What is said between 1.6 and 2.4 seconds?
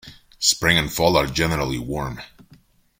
warm.